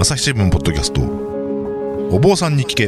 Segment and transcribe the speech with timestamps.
[0.00, 1.00] 朝日新聞ポッドキャスト。
[2.14, 2.86] お坊さんに聞け。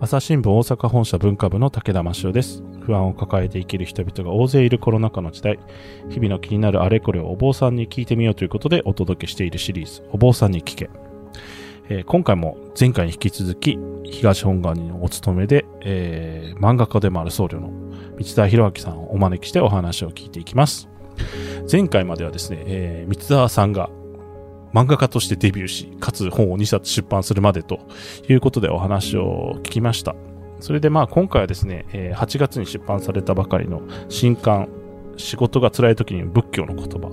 [0.00, 2.62] 朝日新聞大阪本社文化部の武田真潮です。
[2.82, 5.58] 不安を抱えて生きる人々が大勢いるコロナ禍の時代。
[6.10, 10.06] 日々の気になるあれこれをお坊さんに聞いてみようということでお届けしているシリーズ。
[10.12, 10.90] お坊さんに聞け。
[11.88, 17.70] えー今回も前回に引き続き東本願にお勤めで、えー漫画家でもある僧侶の
[18.18, 20.88] 道田博明さんをお招きしてお話を聞いていきます。
[21.70, 23.90] 前回まではですね、えー三沢さんが
[24.72, 27.80] 漫画家としてデビューしかつ本を2冊出版するまでと
[28.28, 30.14] いうことでお話を聞きました。
[30.60, 34.68] それでまあ今回はですね、えー8月に出版されたばかりの新刊
[35.16, 37.10] 仕事が辛い時に仏教の言葉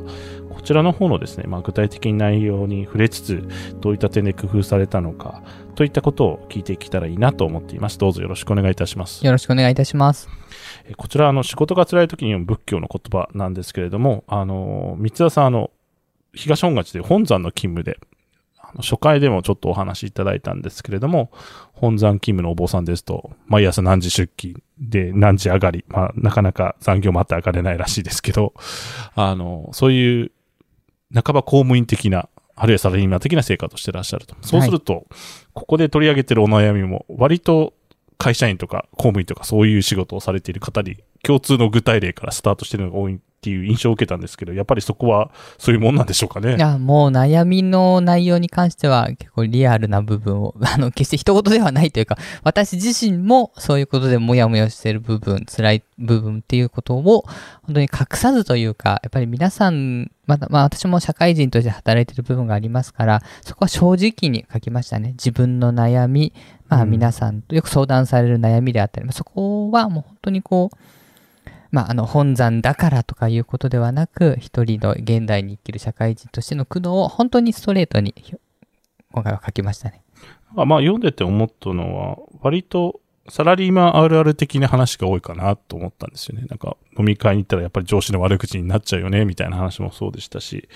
[0.60, 3.48] こちらの方のですね、まあ、具体的な内容に触れつつ
[3.80, 5.42] どういった点で工夫されたのか
[5.76, 7.98] といったことを聞いていけたらいいなと思っています。
[7.98, 9.26] どうぞよろしくお願いいたします。
[9.26, 10.28] よろしくお願いいたします。
[10.86, 15.72] えーこちら、あの、仕事が辛い時に仏教の言葉なんですけれども、あの、三田さん、あの、
[16.34, 17.98] 東本町で本山の勤務で、
[18.82, 21.32] 初回でもちょっとお話しいただいたんですけれども、
[21.72, 28.54] 本山勤務のお坊さんですと、毎朝何時出勤で何時上がり、まあ、なかなか残業もあって上がれないらしいですけど、
[29.16, 30.32] あの、そういう、
[31.14, 34.36] 半ば公務員的な、あるいはサラリーマン的な生活をしてらっしゃると。
[34.42, 35.06] そうすると、
[35.54, 37.74] ここで取り上げてるお悩みも、割と
[38.20, 46.58] 会社員とか公務員とかそういう仕事をされている方に共通の具体例からスタートしているのが多いっていう印象を受けたんですけど、やっぱりそこはそういうもんなんでしょうかね。
[46.58, 57.24] いや、もう悩みの内容に関しては結構リアルな部分を、 あの、決して一言ではないというか、私自身もそういうことでモヤモヤしてる部分、辛い部分っていうことを、
[57.64, 65.12] 本当に隠さずというか、やっぱり皆さん、まだ、まあ私も社会人として働いてる部分がありますから、そこは正直に書きましたね。
[65.12, 66.34] 自分の悩み、
[66.68, 70.78] まあうん皆さんとよく相談される悩みであったり、まあそこはもう本当にこう、
[71.72, 78.16] まあ、あの、本山だからとかいうことではなく、一人の現代に生きる社会人としての苦悩を本当にストレートに、
[79.12, 80.02] 今回は書きましたね。
[80.56, 86.46] あまあ読んでて思ったのは、割とサラリーマンあるある的な話が多いかなと思ったんですよね。
[86.50, 90.68] なんか飲み会に行ったらやっぱり上司の悪口になっちゃうよね、みたいな話もそうでしたし、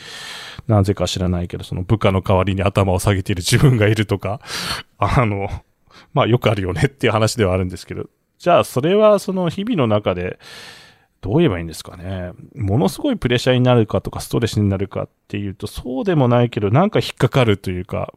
[0.67, 4.39] なぜか知らないけど、その部下の代わりに頭を下げている自分がいるとか、
[4.97, 5.49] あの、
[6.13, 8.05] まあよくあるよねっていう話ではあるんですけど、
[8.37, 10.37] じゃあそれはその日々の中で、
[11.23, 12.33] どう言えばいいんですかね。
[12.53, 18.13] ものすごいプレッシャーになるかとかストレスになるかっていうと、そうでもないけど、なんか引っかかるというか、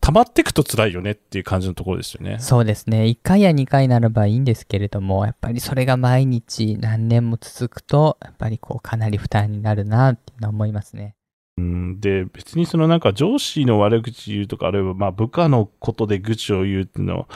[0.00, 2.38] 溜まっていくと辛いよねっていう感じのところですよね。
[2.38, 3.04] そうですね。
[3.06, 11.16] 1回や2回ならばいいんですけれども、やっぱりそれが毎日何年も続くと、やっぱりこうかなり負担になるなっていうのは思いますね。
[11.56, 17.26] うん、で、別にそのなんか上司の悪口言うとか、あるいはまあ部下のことで愚痴を言うっていうのは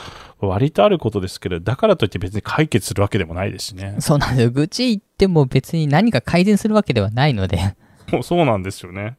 [0.40, 3.96] 割とあることですけど、だからといって別に解決するわけでもないですしね。
[4.00, 4.50] そうなんですよ。
[4.50, 7.76] 愚痴言っても別に何か改善するわけではないので。
[8.10, 9.16] もうそうなんですよね。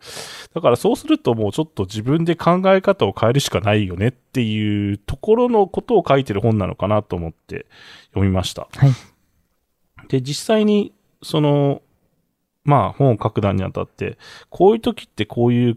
[0.53, 7.67] だからそうするともうちょっと自分で考え方を変えるしかないよねっていうところのことを書いてる本なのかなと思って
[8.09, 8.67] 読みました。
[8.75, 8.91] はい。
[10.09, 11.81] で、実際に、その、
[12.69, 14.17] まあ本を書く段にあたって、
[14.49, 15.75] こういう時ってこういう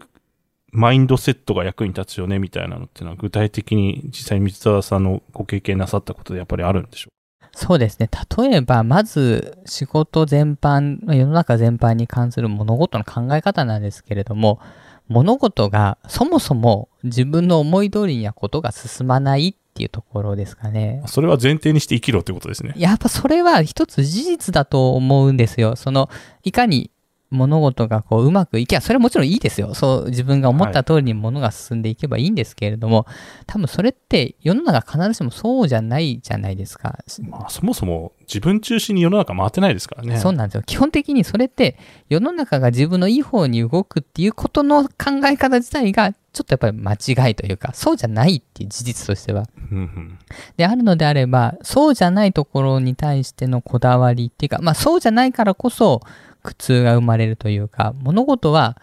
[0.71, 7.13] マインドセットが役に立つよねみたいなのっていうのは具体的に実際に水沢さんのご経験なさったことでやっぱりあるんでしょう？
[7.55, 8.09] そうですね。
[8.35, 14.59] 例えば、まず仕事全般、世の中全般に関する物事の考え方なんですけれども、
[15.07, 21.07] 物事がそもそも自分の思い通りにはことが進まないっていうところですかねう。。
[21.07, 22.73] それは前提にして生きろってことですね。
[22.77, 25.75] やっぱそれは一つ事実だと思うんですよ。
[25.75, 26.11] その、
[26.43, 26.91] いかに
[27.33, 29.73] 物事がこううまくいけば、それはもちろんいいですよ。
[29.73, 33.05] そう、自分が思った通りに物が進んでいけばいいんですけれども、
[33.47, 36.99] 多分それって世の中必ずしもそうじゃないじゃないですか。
[37.21, 40.17] まあそもそも自分中心に世の中回ってないですからね。
[40.17, 40.63] そうなんですよ。
[40.63, 41.77] 基本的にそれって
[42.09, 44.89] 世の中が自分のいい方に動くっていうことの考
[45.25, 49.45] え方自体がちょっとやっぱり間違いというか、そうじゃないっていう事実としては。
[50.57, 56.01] であるのであれば、そうじゃないところに対してのこだわりっていうか、まあそうじゃないからこそ
[56.43, 58.77] 苦痛が生まれるというか、物事は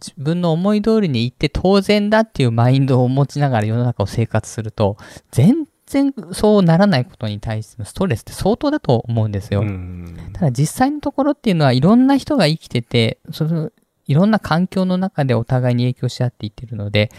[0.00, 4.96] 自分の思い通りにいって当然だっていうマインドを持ちながら世の中を生活すると、
[5.30, 9.60] 全然そうならないことに対してのストレスって相当だと思うんですよ。
[9.60, 13.70] うんただ実際のところっていうのはいろんな人が生きてて、その
[14.06, 17.14] いろんな環境の中でお互いに影響し合っていってるので、か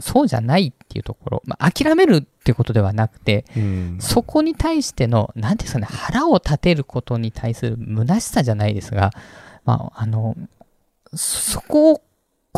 [0.00, 9.10] そうじゃないっていうところ、まあ、諦めるっていうことではなくて、うんそこに対しての、なんていうんですかね、腹を立てることに対する虚しさじゃないですが、
[9.64, 10.36] まあ、あの、
[11.14, 12.02] そそこを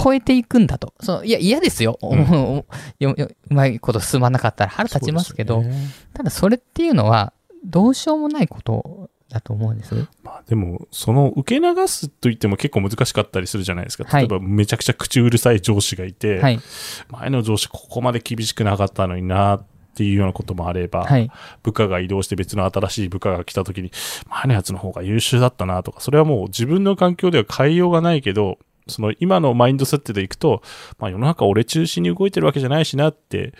[0.02, 0.94] 超えていくんだと。
[1.00, 1.98] そのいや、嫌ですよ。
[2.02, 2.20] うん
[3.00, 5.74] よようまいこと進まなかったら腹立ちますけど、ね
[6.14, 7.32] ただそれっていうのは、
[7.64, 9.94] どうしようもないことだと思うんです。
[10.22, 14.04] まあでも、その受け流すと言っても結構難しかったりするじゃないですか。
[14.04, 16.60] はい例えばめちゃくちゃ口うるさい上司がいて、はい。
[17.08, 21.30] 前の上司ここまで厳しくなかったのになっていうようなこともあれば、はい。
[21.62, 23.92] 部下が移動して別の新しい部下が来た時に、
[24.28, 30.62] 前のやつの方が優秀だったなとか、それはもう自分の環境では変えようがないけど、その今のマインドセットでいくと、
[30.98, 33.54] まあ世の中俺中心に動いてるわけじゃないしなって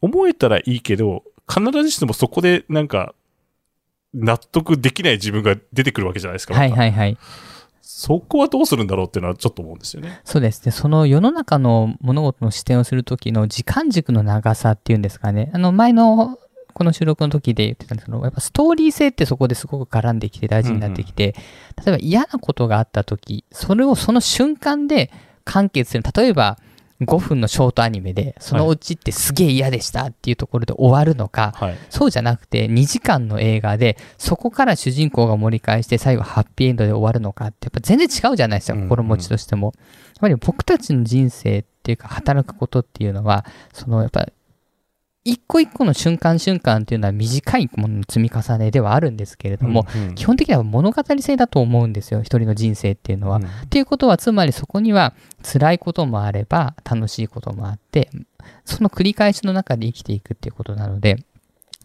[0.00, 3.14] 思えたらいいけど、必ずしもそこでなんか、
[4.16, 6.54] 納得できない自分が出てくるわけじゃないですか。
[6.54, 7.18] はいはいはい。
[7.82, 10.20] そこはどうするんだろうっていうのはちょっと思うんですよね。
[10.24, 10.72] そうですね。
[10.72, 15.50] その世の中の物事の視点をするときの時間軸の長さっていうんですかね。
[15.54, 16.38] あの前の
[16.74, 21.34] この収録の時で言ってたんですけど、やっぱストーリー性ってそこですごく絡んできて大事になってきて、
[21.84, 25.10] 例えば嫌なことがあった時、それをその瞬間で
[25.44, 26.04] 完結する。
[26.14, 26.58] 例えば
[27.02, 31.78] 5分のショートアニメで、そのうちってすげえ嫌でしたっていうところで終わるのか、はい。
[31.90, 44.26] そうじゃなくて2時間の映画でそこから主人公が盛り返して最後ハッピーエンドで終わるのかってやっぱ全然違うじゃないですかうんうん心持ちとしても、やっぱり僕たちの人生っていうか働くことっていうのはそのやっぱ
[45.26, 50.14] 一個一個の瞬間瞬間っていうのは短いものの積み重ねではあるんですけれども、うんうん。
[50.14, 53.44] 基本的には物語性だと思うんですよ一人の人生っていうのは、うん。
[53.44, 58.08] っていうことはつまりそこには辛いこともあれば楽しいこともあって
[58.64, 61.16] その繰り返しの中で生きていくっていうことなので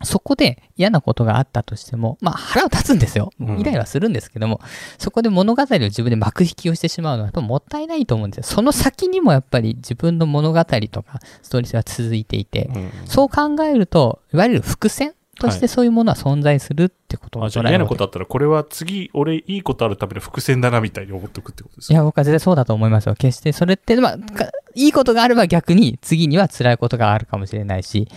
[0.03, 3.31] そこで嫌なことがあったとしても、まあ腹を立つんですよ。
[3.39, 4.61] うんイライラするんですけども、
[4.97, 8.55] そこで物語を自分で幕引きをしてしまうのはもったいないと思うんですよ。
[8.55, 21.93] その先にもやっぱり自分の物語とかストーリー性は続いていて、うんそう考えると、いわゆる伏線としてそういうものは存在するってことをあじゃ嫌なことあったら、これは次、俺いいことあるための伏線だなみたいに思っておくってことですか？
[21.93, 23.15] いや、僕は絶対そうだと思いますよ。
[23.15, 28.07] 決してそれって、まあ、かいいことがあれば逆に次には辛いことがあるかもしれないし、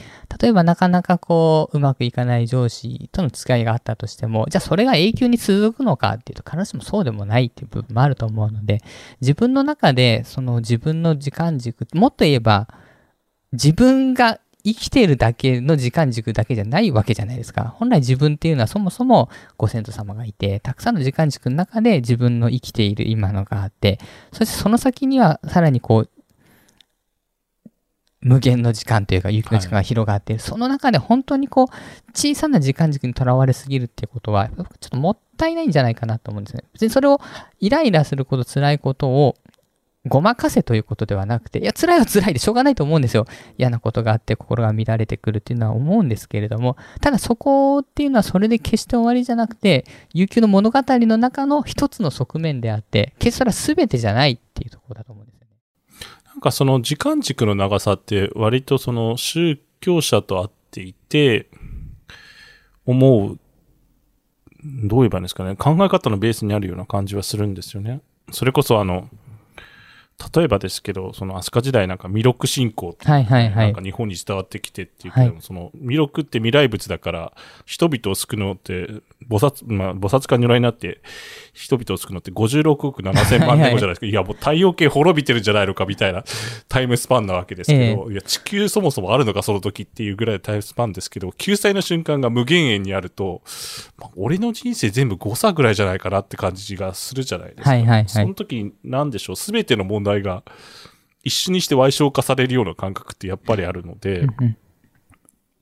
[0.40, 8.82] 例えばなかなかこう、うまくいかない上司との付き合いがあったとしても、じゃあそれが永久に続くのかっていうと、必ずしもそうでもないっていう部分もあると思うので、
[9.20, 12.68] 自分の中で、その自分の時間軸、もっと言えば、
[13.52, 17.74] 自分が生きてるだけの時間軸だけじゃないわけじゃないですか。
[17.76, 19.28] 本来自分っていうのはそもそも
[19.58, 23.98] ご先祖様がいて、たくさんの時間軸の中で自分の生きている今のがあって、
[24.32, 26.10] そしてその先にはさらにこう、
[28.24, 31.66] 無限の時間というか、有機の時間が広がっている、その中で本当にこう、
[32.14, 36.64] 小さな時間軸にとらわれすぎるっていうことは、ちょっともったいないんじゃないかなと思うんですね。
[36.72, 37.20] 別にそれを
[37.60, 39.36] イライラすること、辛いことを
[40.06, 43.26] ごまかせということではなくて、いや、辛いは辛いでしょうがないと思うんですよ。
[43.56, 55.33] 嫌なことがあって心が乱れてくるっていうのは思うんですけれども、ただそこっていうのはそれで決して終わりじゃなくて、悠久の物語の中の一つの側面であって、決してそれは全てじゃないっていうところだと思うんです。
[56.34, 61.48] なんかその時間軸の長さって割とその宗教者と会っていて、
[62.84, 63.38] 思う、
[64.64, 68.00] どう言えばいいんですかね、考え方のベースにあるような感じはするんですよね。
[68.32, 69.08] それこそあの、
[70.34, 73.82] 例えばですけど、その飛鳥時代なんか弥勒信仰ってはいはいはいなんか。
[73.82, 77.32] 日本に伝わってきてっていうけども、はその弥勒って未来仏だから、
[77.66, 78.86] 人々を救うのって、
[79.28, 81.00] 菩薩、まあ、菩薩か如来になって、
[81.52, 84.06] 人々を救うのって56億7千万年後じゃないですか。
[84.06, 86.22] いや、もう太陽系滅びてるんじゃないのかみたいな
[86.68, 93.42] タイムスパンなわけですけど、いや、地球そもそもあるのかその時っていうぐらいのタイムスパンですけど、救済の瞬間が無限遠にあると、
[93.98, 97.70] まあ俺の人生全部誤差ぐらいじゃないかなって感じがするじゃないですか。
[97.70, 100.44] はいはいはいその時、なんでしょう、すべての問題が、
[101.24, 104.26] 一瞬にして賠償化されるような感覚ってやっぱりあるので、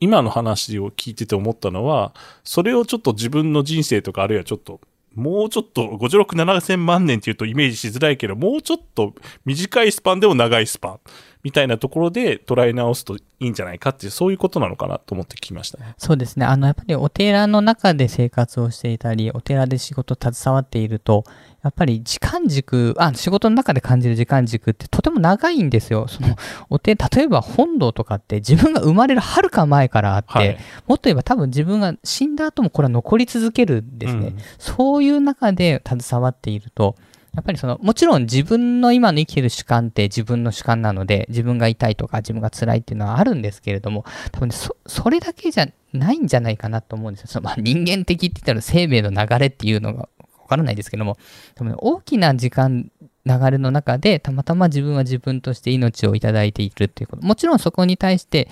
[0.00, 4.80] 今の話を聞いてて思ったのは、それをちょっと自分の人生とかあるいはちょっと、
[5.14, 11.00] もうちょっと56、7000万年っていうとイメージしづらいけど、もうちょっと短いスパンでも長いスパン
[11.42, 15.94] みたいなところで捉え直すといいんじゃないかっていう、そういうことなのかなと思って聞きましたね。
[15.98, 16.46] そうですね。
[16.46, 21.24] あの、やっぱりお寺の中で生活をしていたり、お寺で仕事携わっていると、
[21.64, 26.06] やっぱり時間軸、あ、仕事の中で感じる時間軸ってとても長いんですよ。
[26.08, 26.36] その、
[26.70, 30.58] お寺、例えば本堂とかって自分が生まれる遥か前からあって、はい。
[30.86, 34.28] もっと言えば多分自分が死んだ後もこれは残り続けるんですね。
[34.28, 36.94] うんそういう中で携わっていると、
[37.34, 47.28] やっぱりその、もちろん自分の今の生きてる主観って自分の主観なので、自分が痛いとか自分が辛いっていうのはあるんですけれども、多分ね、そ、それだけじゃないんじゃないかなと思うんですよ。
[47.28, 51.16] そのまあ、人間的って言ったら生命の流れっていうのがわからないですけども、
[51.54, 52.90] 多分ね、大きな時間、
[53.24, 57.26] 流れの中で、たまたま自分は自分として命をいただいているっていうこと。
[57.26, 58.48] もちろんそこに対して、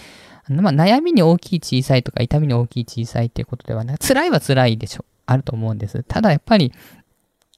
[0.49, 5.05] あのまあ、悩みに大きい小さいとか痛みに大きい小さいっていうことではなく、辛いは辛いでしょ。
[5.27, 6.03] あると思うんです。
[6.03, 6.73] ただやっぱり、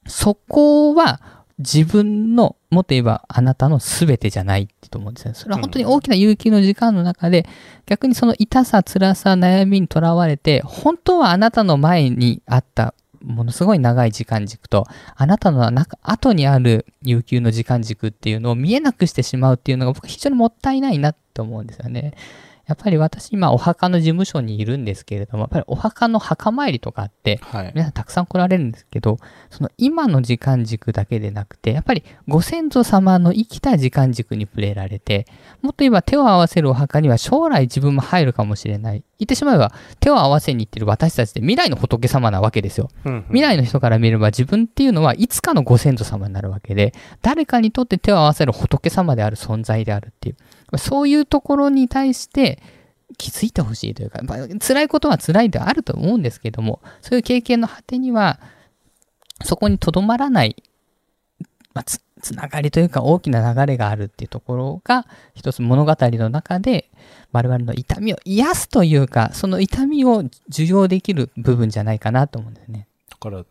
[0.06, 1.20] そこは
[1.58, 5.34] 自分の、もっと言えばあなたの全てじゃないと思うんですよ。
[5.34, 7.46] それは本当に大きな勇気の時間の中で、
[7.86, 22.14] 逆にその痛さ、辛さ、悩みにとらわれて、本当はあなたの前にあったものすごい長い時間軸と、あなたの中、後にある悠久の時間軸っていうのを見えなくしてしまうっていうのが僕は非常にもったいないなって思うんですよね。
[22.72, 27.72] やっぱり私今お墓の事務所にいるんですけれども、やっぱりお墓の墓参りとかって、はい。
[27.74, 29.18] 皆さんたくさん来られるんですけど、
[29.50, 35.26] その今の時間軸だけでなくて、やっぱりご先祖様の生きた時間軸に触れられて、
[35.60, 39.04] もっと言えば手を合わせるお墓には将来自分も入るかもしれない。
[39.22, 42.88] 言ってしまえば手を合わせに行ってる私たちって未来の仏様なわけですよ。
[43.04, 52.60] うん未来の人から見れば自分っていうのはいつかのご先祖様になるわけで、誰かにとって手を合わせる仏様である存在であるっていう、そういうところに対して
[53.16, 58.40] 気づいてほしいというか、まあ、辛いことは辛いではあると思うんですけども、そういう経験の果てには、
[59.44, 60.56] そこにとどまらない、
[61.74, 66.88] まあ、つつながりというか大きな流れがあるっていうところが一つ物語の中で
[67.32, 72.86] 我々の痛みを癒すというかその痛みを受容できる部分じゃないかなと思うんですね。
[73.10, 73.44] だから、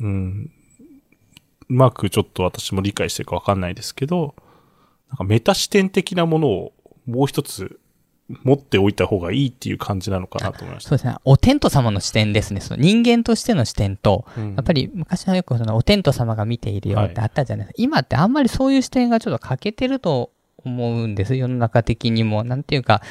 [0.00, 0.50] うん、
[1.68, 4.34] うまくちょっと私も理解してるかわかんないですけど、
[5.08, 6.72] なんかメタ視点的なものを
[7.06, 7.78] もう一つ
[8.44, 10.90] 持っておいた方がいいっていう感じなのかなと思いました。
[10.90, 11.16] そうですね。
[11.24, 12.60] お天道様の視点ですね。
[12.60, 17.82] その人間としての視点と、うんやっぱり昔はよくそのお天道様が見ているよってあったじゃないですか。
[17.82, 20.30] 今ってあんまりそういう視点がちょっと欠けてると
[20.64, 21.34] 思うんです。
[21.34, 22.44] 世の中的にも。
[22.44, 23.02] なんていうか、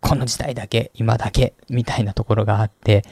[0.00, 3.04] この時代だけ、今だけ、みたいなところがあって、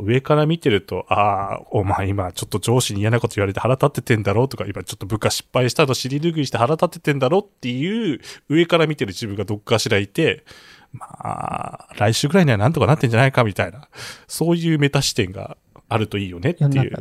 [0.00, 10.44] 上から見てると、ああ、お前今ちょっと上司に嫌なこと言われて腹立っててんだろうとか、今ちょっと部下失敗したの尻拭いして腹立っててんだろうっていう、上から見てる自分がどっかしらいて、
[10.92, 13.88] まあ、来週ぐらいにはなんとかなってんじゃないかみたいな、
[14.26, 15.56] そういうメタ視点が
[15.88, 16.92] あるといいよねっていう。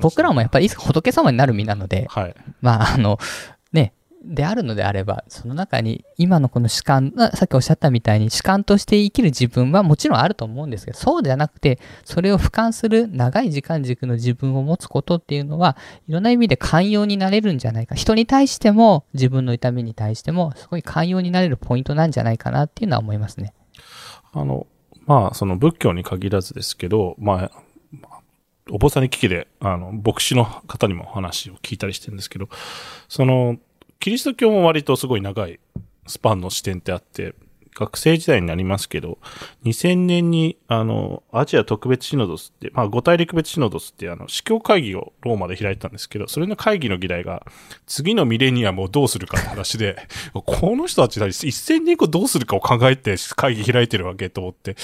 [0.00, 2.34] 僕らもやっぱりいつか仏様になる身なので、はい。
[2.60, 3.18] まあ、あの、
[3.72, 3.94] ね、
[4.24, 15.76] であるのであれば、その中に今のこの主観、さっきおっしゃったみたいに主観として生きる自分はもちろんあると思うんですけど、そうではなくて、それを俯瞰する長い時間軸の自分を持つことっていうのは、
[16.08, 17.94] いろんな意味で寛容になれるんじゃないか。
[17.94, 23.54] 人に対しても、自分の痛みに対しても、すごい寛容になれるポイントなんじゃないかなっていうのは思いますね。
[24.32, 24.66] あの、
[25.06, 27.50] まあ、その仏教に限らずですけど、ま、
[28.70, 32.48] お坊さんに聞きで、あの、牧師の方にも話を聞いたりしてるんですけど、
[33.08, 33.56] その、
[34.00, 35.58] キリスト教も割とすごい長い
[36.06, 37.34] スパンの視点ってあって、
[37.78, 39.18] 学生時代になりますけど、
[39.64, 47.46] 2000年に、あの、アジア特別シノドスって、まあ、五大陸別シノドスって、あの、司教会議をローマで開いたんですけど、それの会議の議題が、
[47.86, 49.96] 次のミレニアムをどうするかって話で、
[50.34, 54.74] この人たちなり1000年後どうするかを考えて会議開いてるわけと思って、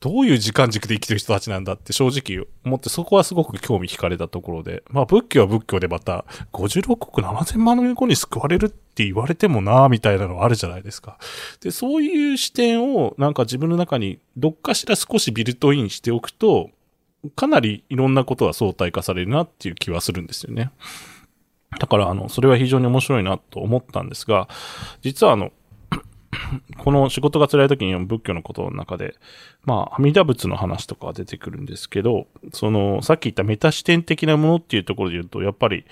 [0.00, 11.18] どういう時間軸で生きてる人たちなんだって正直思って、そこはすごく興味惹かれたところで、まあ仏教は仏教でまた56億7000万年後に救われるって言われてもなみたいなのあるじゃないですか。
[11.60, 16.70] で、そういう視点をなんか自分の中にどっかしら少しビルトインしておくと、
[17.34, 20.70] かなりいろんなことが相対化されるなっていう気はするんですよね。
[21.78, 24.48] だから、あの、それは非常に面白いなと思ったんですが、
[25.02, 25.52] 実はあの、
[26.78, 29.14] この仕事が辛い時に読む仏教のことの中で、
[29.64, 35.84] まあ、阿弥陀仏の話とか出てくるんですけど、その、さっき言ったメタ視点的なものっていうところで言うと、やっぱり、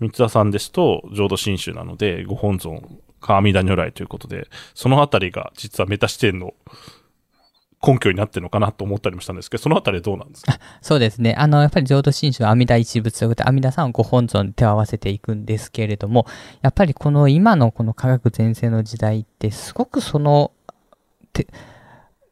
[0.00, 2.82] 三田さんですと、浄土真宗なので、ご本尊
[3.20, 6.54] か阿弥陀如来ということで、そのあたりが実はメタ視点の
[7.86, 10.58] 根拠になってるのかなと思ったりもしたんですけど、そのあたりどうなんですか？
[10.82, 11.34] そうですね。
[11.38, 16.26] あの、やっぱり浄土真宗阿弥陀一仏ということで、阿弥陀さんをご本尊で手を合わせていくんですけれども、
[16.62, 20.50] やっぱりこの今のこの科学全盛の時代って、すごくその、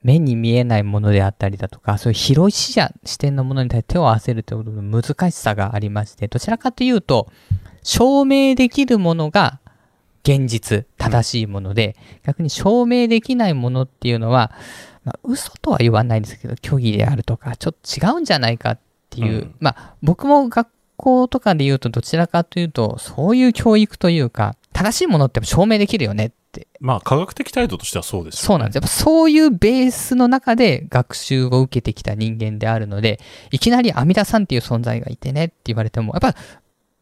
[0.03, 7.29] 目に見えないものであったりだとか、そういう広い視野、視点のものに対して手を合わせるということの難しさがありまして、どちらかというと、
[7.83, 9.61] 証明できるものが
[10.23, 14.53] 現実、正しいもので、逆に証明できないものっていうのは、
[15.07, 26.67] まあ、嘘とは言わないんですけど、虚偽であるとか、ちょっと違うんじゃないかっていう、うんまあ、僕も学校とかで言うと、どちらかというと、そういう教育というか、正しいものって証明できるよねって。
[26.81, 28.47] まあ、科学的態度としてはそうですよね。
[28.47, 28.75] そうなんです。
[28.77, 33.21] やっぱそういうベースの中で学習を受けてきた人間であるので、
[33.53, 36.31] いきなり阿弥陀さんっていう存在がいてねって言われても、やっぱ、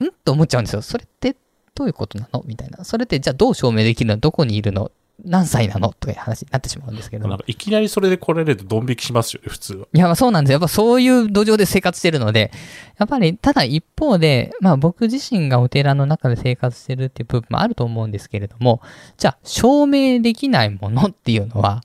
[0.04, 0.12] ん？
[0.25, 0.82] と思っちゃうんですよ。
[0.82, 1.37] それって
[1.75, 2.42] どういうことなの？
[2.46, 2.84] みたいな。
[2.84, 4.16] それってじゃあどう証明できるの？
[4.18, 4.90] どこにいるの？
[5.24, 5.92] 何歳なの？
[5.92, 9.86] という話になってしまうんですけどもなんかいきなりそれで来られるとドン引きしますよね、普通は。
[9.92, 10.54] いや、まあそうなんですよ。
[10.54, 12.52] やっぱそういう土壌で生活してるので、
[12.98, 18.80] やっぱり、ただ一方で、まあ僕自身がお寺の中で生活してるっていう部分もあると思うんですけれども、
[19.16, 21.82] じゃあ、証明できないものっていうのは、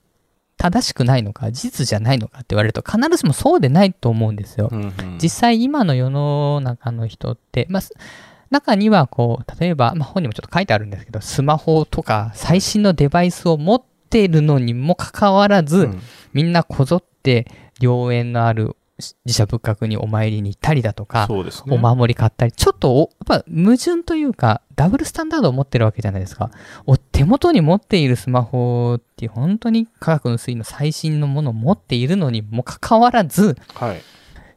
[0.56, 4.68] 正しくないのか、事実じゃないのかって言われると、必ずしもそうでないと思うんですよ。
[4.70, 7.94] うんうん実際今の世の中の人って、まあ、す
[8.50, 16.00] 中にはこう、例えば、まあ、本にもちょっと書いてあるんですけど、スマホとか最新のデバイスを持っているのにもかかわらず、うん
[16.32, 18.76] みんなこぞって良縁のある
[19.24, 21.26] 自社仏閣にお参りに行ったりだとか、
[21.66, 21.74] ね。
[21.74, 26.50] お守り買ったり、ちょっとお、やっぱ矛盾というか、ダブルスタンダードを持ってるわけじゃないですか。
[26.86, 34.02] お手元に持っているスマホって本当に科学の推移の最新のものを持っているのにもかかわらず、はい。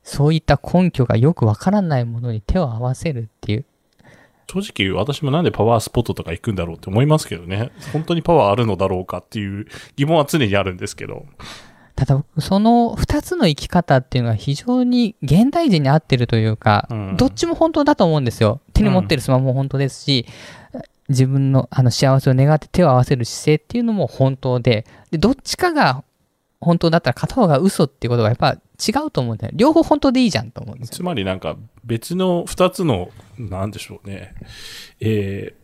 [0.03, 3.65] そういった根拠がよくわからないものに手を合わせるっていう。
[4.47, 7.71] 正直私もなんでパワースポットとか行くんだろうって思いますけどね。
[7.91, 11.25] 本当にパワーあるのだろうかっていう疑問は常にあるんですけど。
[11.95, 18.62] ただ僕、その二つの生き方っていうのは非常に現代人に合ってるというか、うんどっちも本当だと思うんですよ。
[18.73, 20.25] 手に持ってるスマホも本当ですし、
[21.09, 26.03] 自分のあの幸せを願って手を合わせる姿勢っていうのも本当で、でどっちかが
[26.59, 29.51] 本当だったら片方が嘘っていうことはやっぱ違うと思うんだよ。
[29.56, 30.96] 両方本当でいいじゃんと思うんですよ。
[30.98, 34.34] つまりなんか別の二つの、なんでしょうね。
[35.00, 35.63] えー、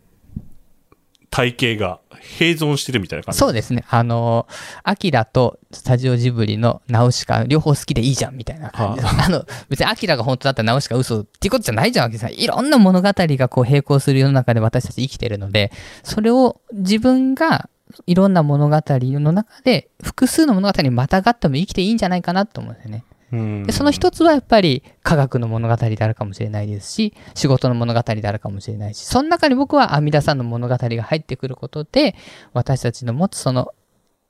[1.30, 2.00] 体型が
[2.38, 3.38] 併存してるみたいな感じ。
[3.38, 3.84] そうですね。
[3.88, 4.46] あの、
[4.82, 9.08] アキラとスタジオジブリのナウシカ、両方好きでいいじゃんみたいな感じで。
[9.08, 17.68] あの、別にアキラが本当だったらナウシカ嘘っていうことじゃないじゃんわけですよいろんな物語がこう並行する世の中で私たち生きてるので、それを自分が
[18.06, 23.04] いろんな物語の中で複数の物語にまたがっても生きていいんじゃないかなと思うんですよね。
[23.32, 32.16] うんでその一つはやっぱり科学の物語であるかもしれないですし、仕事の物語であるかもしれないし、その中に僕は阿弥陀さんの物語が入ってくることで、
[32.52, 33.72] 私たちの持つその、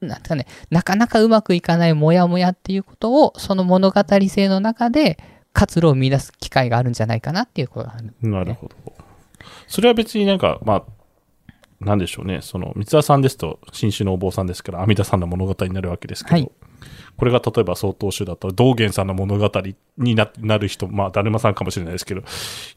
[0.00, 5.19] なんていうかね、なかなかうまくいかないモヤモヤっていうことを、その物語性の中で
[5.55, 8.14] 活路を見出す機会があるんじゃないかなっていうことがある。
[8.21, 8.76] なるほど。
[9.67, 10.83] それは別になんか、まあ、
[11.81, 12.41] なんでしょうね。
[12.43, 16.51] その、三沢さんですと、新種のお坊さんですから、阿弥陀さんの物語になるわけですけど、はい
[17.21, 19.51] これが例えば曹洞宗だったら、道元さんの物語
[19.99, 22.23] にななる人、まあ、だるまさんかもしれないですけど、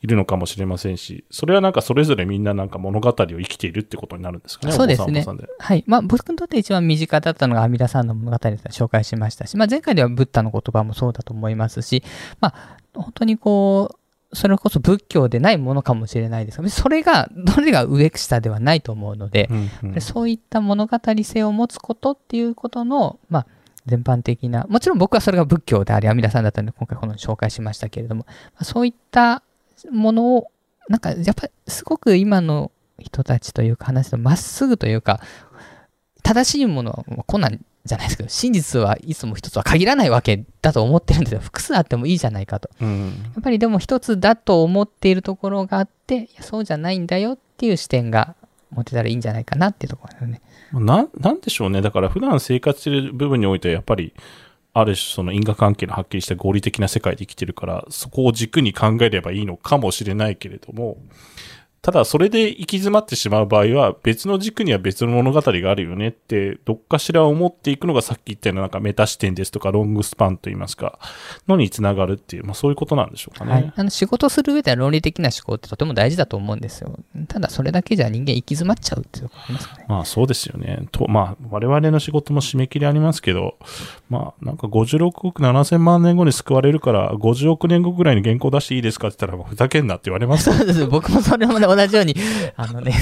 [0.01, 4.73] いるのかもしれませんし、それはなんかそれぞれみんななんか物語を生きているってことになるんですかね。
[4.73, 5.25] そうですね
[5.59, 5.83] はい。
[5.87, 12.03] まあ、僕にとって一番身近だったのが阿弥陀さんの物語で紹介しましたし、まあ、前回ではブッダの言葉もそうだと思いますし、
[12.41, 14.02] まあ、本当にこう、
[14.33, 19.93] それこそ仏教でないものかもしれないですが、それが、どれが上下ではないと思うので、うんうん。
[19.93, 23.47] でそういった物語性を持つことっていうことの、まあ、
[23.85, 29.43] 全般的な、もちろん僕はそれが仏教であり、阿弥陀さんだったので、今回この紹介しましたけれども、まあそういった
[29.91, 30.51] ものを、
[30.89, 35.19] なんか、やっぱりすごく今の人たちというか話とまっすぐというか、
[36.23, 41.39] 正しいものはまあ困難じゃないですけど、真実はいつも一つは限らないわけだと思ってるんですよ。
[41.41, 42.69] 複数あってもいいじゃないかと。
[42.81, 48.35] うんやっぱりでも一つだと思っているところがあって、いやそうじゃないんだよっていう視点が
[48.71, 50.41] 持てたらいいんじゃないかなっていうところですよね。
[50.73, 51.81] な、なんでしょうね。
[51.81, 54.13] だから普段生活してる部分において、やっぱり、
[54.75, 60.97] ある種その因果関係のはっきりした合理的な世界で生きてるから、そこを軸に考えればいいのかもしれないけれども、
[61.83, 70.97] ただそれで行き詰まってしまう場合は、別の軸には別の物語があるよねって、どっかしら思っていくのがさっき言ったようななんかメタ視点ですとか、ロングスパンといいますか、
[71.45, 73.51] のにつながるっていう、まあそういうことなんでしょうかね。
[73.51, 76.97] はい、あの仕事する上では論理的な思考ってとても大事だと思うんですよ。
[77.27, 79.85] ただそれだけじゃ人間行き詰まっちゃうっていうところありますかね。
[79.89, 80.87] まあそうですよね。
[80.93, 83.57] と、まあ我々の仕事も締め切りありますけど、
[84.09, 90.45] まあなんか56億7千万年後に救われるから、50億年後ぐらいに原稿出していいですかって言ったら、ふざけんなって言われます。
[90.57, 90.87] そうです。
[90.87, 92.15] 僕もそれもね、同じように、
[92.55, 92.93] あのね、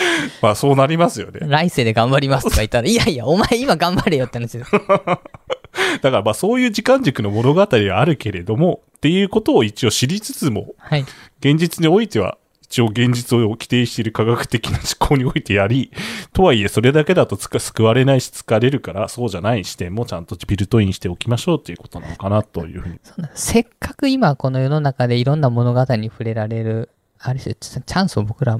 [0.42, 1.40] まあそうなりますよね。
[1.42, 4.72] 来世で頑張りますとか言ったら、いやいや、お前今頑張れよって話です。
[6.02, 11.04] だからまあそういう時間軸の物語はあるけれども、っていうことを一応知りつつも、はい。
[11.40, 15.92] 現実においては、一応現実を規定している科学的な思考においてやり、
[16.32, 22.98] とはいえそれだけだとつか救われないし疲れるから、そうじゃない視点もちゃんとビルトインしておきましょうっていうことなのかなというふうに。
[23.34, 28.58] せっかく今この世の中でいろんな物語に触れられる、あれですよチャンスを僕ら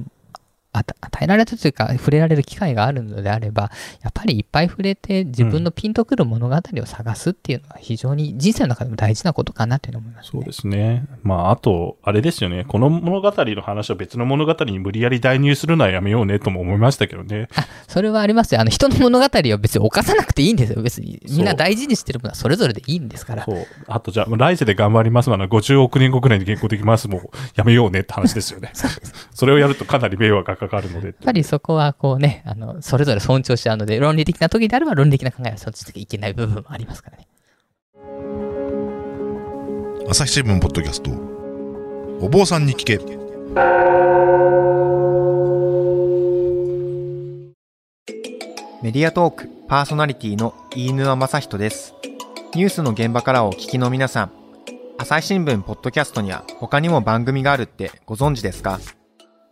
[0.79, 3.71] 与与えられたというか、触れられる機会があるのであれば、
[4.03, 10.31] やっぱりいっぱい触れて自分のピンとくる物語を探すっていうのは非常に人生の中でも大事なことかなというのを思います、ね。
[10.33, 11.05] そうですね。
[11.23, 12.65] まあ、あと、あれですよね。
[12.65, 17.49] この物語の話を別の物語に無理やり代入するのはやめようねとも思いましたけどね。
[17.89, 18.61] それはありますよ。
[18.61, 20.83] あの人の物語を別に犯さなくていいんですよ。
[20.83, 21.21] 別に。
[21.29, 23.45] みんな大事にしてるものはそれぞれでいいんですから。
[23.45, 23.67] そう。
[23.87, 27.09] あと、じゃあ、来世で頑張りますなら50億年後くらいに原稿できます。
[27.09, 27.21] もう、
[27.55, 28.73] やめようねって話ですよね。
[29.35, 31.09] それをやるとかなり迷惑がかかるので。
[31.09, 37.27] やっぱりそこはこうね、あの、それぞれ尊重し合うので、論理的な時であれば論理的な考えはそっちでいけない部分もありますからね。
[40.09, 41.11] 朝日新聞ポッドキャスト
[42.25, 42.99] お坊さんに聞け
[48.83, 51.95] メディアトークパーソナリティの飯沼正人です。
[52.55, 54.31] ニュースの現場からお聞きの皆さん、
[54.97, 58.79] 朝日新聞ポッドキャストには他にも番組があるってご存知ですか？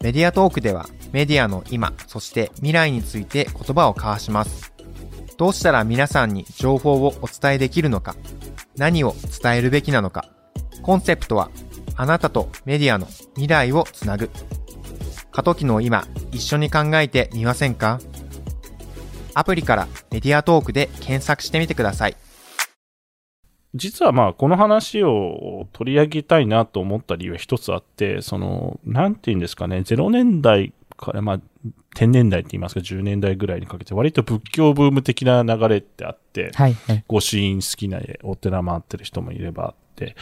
[0.04, 4.74] メディアトークではメディアの今、そして未来について言葉を交わします。
[5.38, 8.14] どうしたら皆さんに情報をお伝えできるのか、
[8.76, 10.28] 何を伝えるべきなのか。
[10.82, 11.50] コンセプトは、
[11.96, 14.28] あなたとメディアの未来をつなぐ。
[15.32, 17.98] 過渡期の今、一緒に考えてみませんか？
[19.32, 22.16] アプリからメディアトークで検索してみてください。
[23.74, 31.40] 実はまあ、この話を取り上げたいなと思った理由は一つあって、その、なんて言うんですかね、0年代から、まあ、
[31.96, 36.74] 10年代って言いますか、10年代ぐらいにかけて、割と仏教ブーム的な流れってあって、はい。
[36.74, 37.04] はい。
[37.08, 40.14] 御朱印好きなお寺回ってる人もいればあって、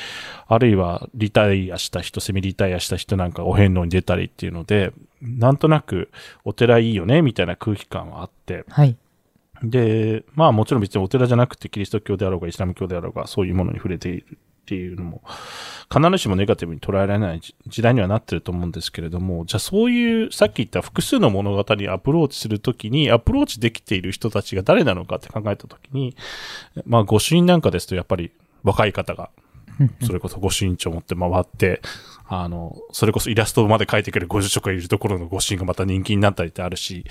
[0.48, 6.10] あるいはリタイアした人、セミリタイアした人なんかお遍路に出たりっていうので、なんとなく
[6.44, 8.96] お寺いいよね、みたいな空気感はあって、はい。
[9.62, 14.26] で、まあもちろん別にお寺じゃなくてキリスト教であろうがイスラム教であろうがそういうものに触れている
[14.62, 15.22] っていうのも
[15.92, 26.16] 必ずしもネガティブに捉えられない時時代にはなってると思うんですけれども、じゃあそういうさっき言った複数の物語にアプローチするときにアプローチできている人たちが誰なのかって考えたときに、
[26.86, 29.30] まあ御朱印なんかですとやっぱり若い方が
[30.04, 31.82] それこそ御朱印帳持って回って、
[32.34, 37.04] あの、それこそイラストまで描いてくれるご住職がいるところの御朱印がまた人気になったりってあるし、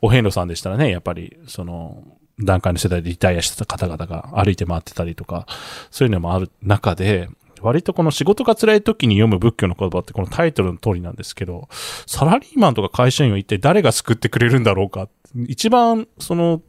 [0.00, 2.02] お遍路さんでしたらね、やっぱり、その、
[2.42, 5.46] 段階の世代でリタイアしてた方々が歩いて回ってたりとか、
[5.90, 7.28] そういうのもある中で、
[7.60, 11.68] 割とこの仕事が辛い時に読む仏教の言葉ってこのタイトルの通りなんですけど、
[12.06, 15.08] サラリーマンとか会社員は一体誰が救ってくれるんだろうか？
[15.46, 16.62] 一番その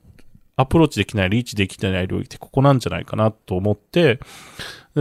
[0.56, 4.20] アプローチできない、リーチできてない領域ってここなんじゃないかなと思って、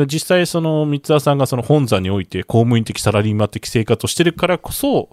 [0.07, 5.11] 実際その三沢さんがその本山において公務員的サラリーマン的生活をしてるからこそ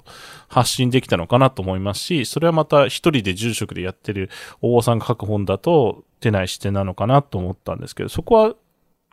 [0.47, 4.29] 発信できたのかなと思いますし、それはまた一人で住職でやってる
[4.61, 8.55] 大尾さんが書く本だと出ない視点なのかなと思ったんですけど、そこは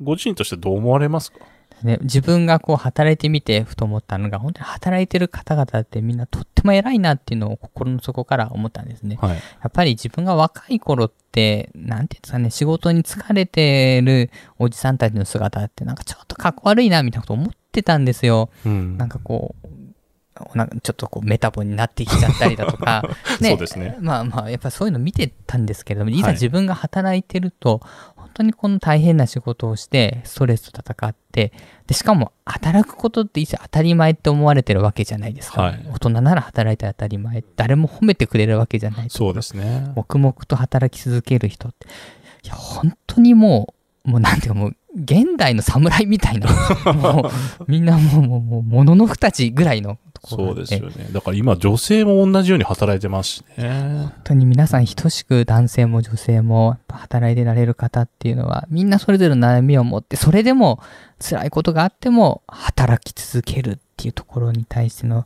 [0.01, 1.39] ご自身としてどう思われますか？
[1.83, 9.19] ね、自分がこう働いてみてふと思ったのが、本当に働いてる方々ってみんなとっても偉いなっていうのを心の底から思ったんですね。
[9.21, 9.37] はい。
[9.37, 18.51] やっぱり自分が若い頃って、なんていうんですかね、仕事に疲れてるおじさんたちの姿ってなんかちょっとかっこ悪いなみたいなこと思ってたんですよ。
[18.65, 18.97] うん。
[18.97, 19.69] なんかこう、
[20.55, 23.03] なんかちょっとこうメタボになってきちゃったりだとか、
[23.41, 23.97] そうですね。
[24.01, 27.81] まあまあ、やっぱそういうの見てたんですけれども、いざはい自分が働いてると、
[28.16, 31.53] 本当にこの大変な仕事をして、ストレスと戦って、
[31.87, 35.63] で、しかも働くことって一切当たり前って思われてるわけじゃないですか。
[35.63, 37.43] はい大人なら働いて当たり前。
[37.57, 39.11] 誰も褒めてくれるわけじゃない。
[39.11, 39.93] そうですね。
[39.95, 41.87] 黙々と働き続ける人って。
[42.45, 46.49] いや、本当にもう、もうなんていうかもう、現代の侍みたいな、
[46.93, 51.09] もう、みんなもう、もう、もう、もののふたちぐらいのそうですよね。
[51.13, 53.69] だから今女性も同じように働いてますしね。
[53.69, 60.81] 本当に皆さん等しく男性も女性も働いてられる方っていうのはみんなそれぞれの悩みを持ってそれでも
[61.21, 65.25] 辛いことがあっても働き続けるっていうところに対しての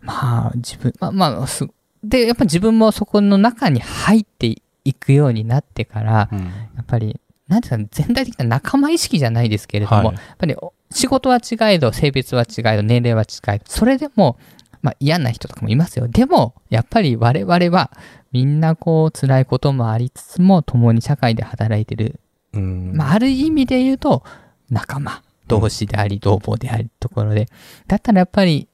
[0.00, 1.66] まあ自分まあまあす
[2.02, 6.38] でやっぱ自分もそこの中に入っていくようになってからうん。
[6.38, 14.38] やっぱりなんていうか全体的な仲間意識じゃないですけれども、はいやっぱりお仕事は違えど性別は違えど年齢は違えどそれでも
[14.82, 16.08] まあ嫌な人とかもいますよ。
[16.08, 17.90] でも、やっぱり我々は
[18.32, 22.20] みんなこう辛いこともありつつも共に社会で働いてる。
[22.52, 22.92] うん。
[22.94, 24.22] まあある意味で言うと
[24.70, 27.48] 仲間同士であり同胞であるところで。
[27.86, 28.67] だったらやっぱり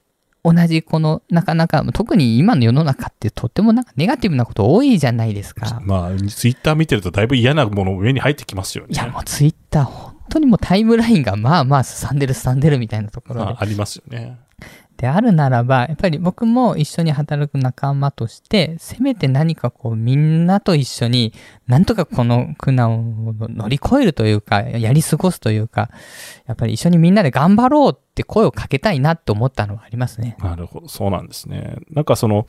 [0.45, 5.81] 同じこのなかなか特に今の世の中ってとってもなんかネガティブなこと多いじゃないですか。
[5.83, 8.91] まあ、ツイッター見てるとだいぶ嫌なもの目に入ってきますよね。
[8.93, 13.57] いやもうツイッター本当にもうタイムラインがまあまあすさんでるすさんでるみたいなところであ。
[13.59, 14.39] ありますよね。
[14.97, 21.33] であるならば、やっぱり僕も一緒に働く仲間として、せめて何かこうみんなと一緒に、
[21.67, 25.91] なんとかこの苦難を乗り越えるというか、やり過ごすというか、
[26.47, 30.37] やっぱり一緒にみんなで頑張ろうって声をかけたいなと思ったのはありますね。
[30.41, 30.89] なるほど。
[30.89, 31.77] そうなんですね。
[31.91, 32.47] なんかその、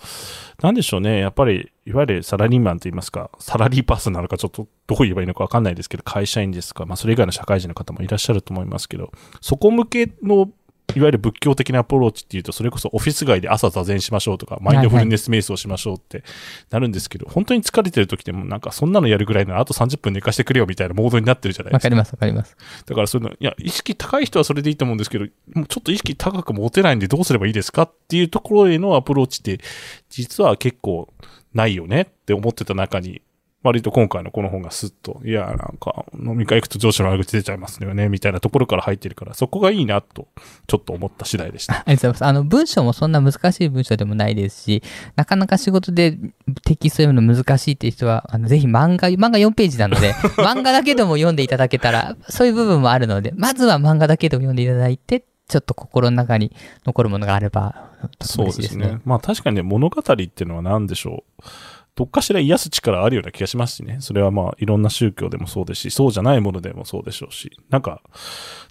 [0.61, 1.19] なんでしょうね。
[1.19, 10.49] やっぱり、いわゆるサラリーマンと言いますか、サラリーパーソンなのかちょっとどう言えばいいのかわかんないですけど、会社員ですか、まあそれ以外の社会人の方もいらっしゃると思いますけど、そこ向けの、
[10.95, 16.23] いわゆる仏教的なアプローチっていうと、それこそオフィス街で朝座禅しましょうとか、マインドフルネス瞑想しましょうって
[16.69, 21.87] なるんですけど、本当に疲れてる時でもなんかそんなのやるぐらいならあと30分寝かしてくれよみたいなモードになってるじゃないですか。
[21.87, 22.55] わかりますわかります。
[22.85, 29.63] だからそういうの、いや、意識高い人はそれでいいと思うんですけど、もうちょっと意識高く持てないんでどうすればいいですかっていうところへのアプローチって、
[30.09, 31.13] 実は結構
[31.53, 33.21] ないよねって思ってた中に、
[33.65, 40.27] 割と今回のこの本がスッと、いや、なんか、飲み会行くと上司の悪口出ちゃいますよね、みたいなところから入ってるから、そこがいいなと、
[40.67, 41.73] ちょっと思った次第でした。
[41.81, 42.29] ありがとうございます。
[42.29, 44.83] あの、文章もそんな難しい文章でもないですし、
[45.15, 46.15] なかなか仕事で
[46.63, 58.99] テキスト読むの難しいっていう人は、あの、ぜひ漫画、漫画4ページなので、 漫画だけでも読んでいただけたら、そういう部分もあるので、まずは漫画だけでも読んでいただいて、ちょっと心の中に残るものがあれば、とてそうですね。。
[59.05, 61.41] まあ確かにね、物語っていうのは何でしょう。
[61.95, 63.97] どっかしら癒す力あるような気がしますしね。
[64.01, 67.51] それはまあ、いろんな宗教でもそうですし、そうじゃないものでもそうでしょうし。
[67.69, 68.01] なんか、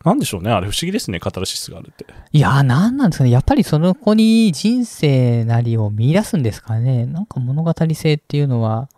[0.05, 0.51] なんでしょうね。
[0.51, 1.21] あれ不思議ですね。
[1.21, 2.05] カタルシスがあるって。
[2.33, 3.31] いやー、なんなんですかね。
[3.31, 7.07] やっぱりその子に人生なりを見出すんですかね。
[7.07, 8.91] なんか物語性っていうのは、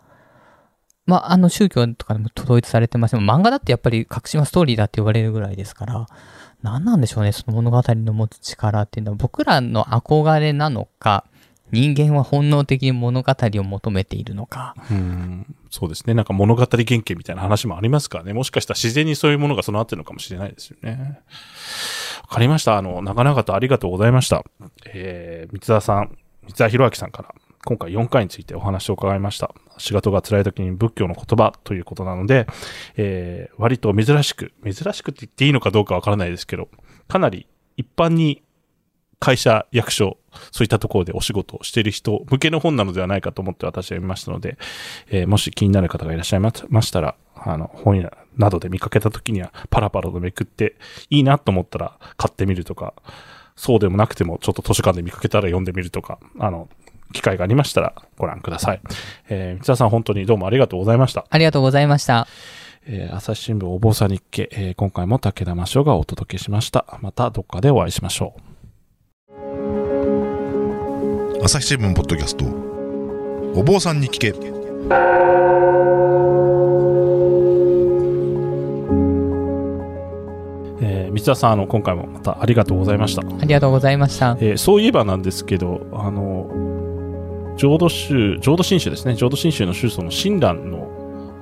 [1.07, 6.07] まあ、あの宗教とかでも統一されてますけど、漫画だってやっぱり隠しはストーリーだって言われるぐらいですから、
[6.63, 7.31] 何なんでしょうね。
[7.31, 11.25] その物語の持つ力っていうのは、僕らの憧れなのか、
[11.73, 14.75] 人間は本能的に物語を求めているのか。
[14.91, 15.57] うん。
[15.71, 16.15] そうですね。
[16.15, 18.33] なんか物語原型みたいな話もありますからね。
[18.33, 21.21] もしかしたら自然にそういうものが備わってるのかもしれないですよね。
[22.23, 22.77] わかりました。
[22.77, 24.45] あの、長々とありがとうございました。
[24.87, 29.53] えー、三沢さん、三沢博明さんから、今回4回についてお話を伺いました。
[29.79, 32.47] 仕事が辛い時に仏教の言葉ということなので、
[32.97, 36.69] えー、割と珍しく、珍しくって言っていいのかどうかわからないですけど、
[37.09, 38.43] かなり一般に
[39.19, 40.19] 会社、役所、
[40.53, 44.59] そういったところでお仕事をしている人向けの本なのではないかと思って私は読みましたので、
[45.11, 50.77] えーもし気になる方がいらっしゃいまましたら、あの、本屋などで見かけた時にはパラパラとめくって、
[51.11, 52.95] いいなと思ったら買ってみるとか、
[53.57, 56.69] そうでもなくてもちょっと図書館で見かけたら読んでみるとか、あの、
[57.13, 58.81] 機会がありましたらご覧ください。
[59.29, 61.25] えー、三沢さん本当にどうもありがとうございました。
[61.31, 62.27] ありがとうございました。
[62.89, 66.99] えー朝日新聞お坊さん日記、えー今回も武田真翔がお届けしました。
[67.01, 68.56] またどっかでお会いしましょう。
[71.43, 72.45] 朝日新聞ポッドキャスト
[73.59, 74.29] お坊さんに聞け
[80.81, 83.23] えー、三沢さん、あの、今回もまたありがとうございました。
[83.23, 84.37] ありがとうございました。
[84.41, 86.51] えーそういえばなんですけど、あの、
[87.57, 89.15] 浄土宗、浄土真宗ですね。
[89.15, 90.89] 浄土真宗の宗祖の親鸞の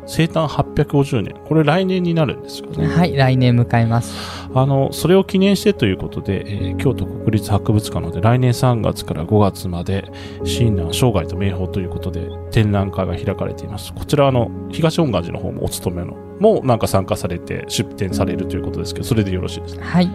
[0.07, 1.35] 生誕850年。
[1.47, 2.87] これ来年になるんですよね。
[2.87, 4.44] はい、来年迎えます。
[4.55, 10.05] あの、それを記念してということで、えー京都国立博物館ので来年3月から5月まで、
[10.45, 13.93] 親鸞生涯と名宝ということで展覧会が開かれています。
[13.95, 19.83] こちらはあの、東本願寺の方もお勤めの、もなんか参加されて出展されるということですけど、それでよろしいですね。
[19.83, 20.11] はい。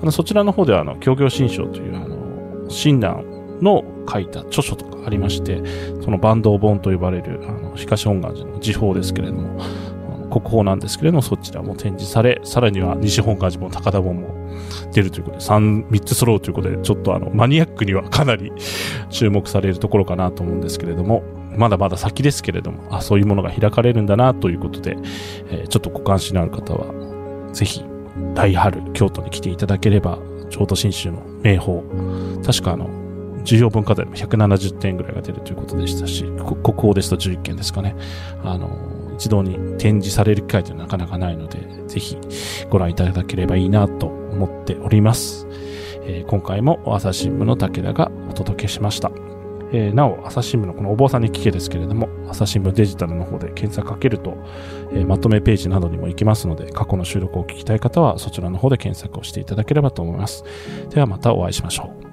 [0.00, 3.24] あの、そちらの方では、あの、協業新書という、あの、親鸞
[3.60, 5.62] の書いた著書とかありまして、
[6.02, 9.60] その坂東本と呼ばれる、あの、東本願寺の時報ですけれども、
[10.30, 14.34] 国宝なんですけれども、そちらも展示され、さらには西本願寺も高田本も
[14.92, 18.52] 出るということで、3、3つ揃うということで、ちょっとあの、マニアックにはかなり
[19.10, 21.22] 注目されるところかなと思うんですけれども、
[21.56, 24.96] まだまだ先ですけれども、あ、そういうものが開かれるんだなということで、
[25.50, 26.94] えーちょっとご関心のある方は、
[27.52, 27.84] ぜひ、
[28.34, 31.82] 来春、京都に来ていただければ、浄土真宗の名宝、
[32.44, 32.88] 確かあの、
[33.44, 37.94] 重要文化財でも170点ぐらいが出るということでしたし、国宝ですと11件ですかね。
[38.44, 38.68] あの、
[39.20, 42.16] 一堂に展示される機会というのはなかなかないので、ぜひ
[42.70, 45.46] ご覧いただければいいなと思っております。
[46.04, 49.12] えー今回も朝日新聞の武田がお届けしました。
[49.72, 54.38] えーなお、朝日新聞のこのお坊さんに聞けですけれども、朝日新聞デジタルの方で検索かけると、
[54.92, 60.44] えーまとめページなどにも行きますので、過去の収録を聞きたい方はそちらの方で検索をしていただければと思います。
[60.88, 62.09] ではまたお会いしましょう。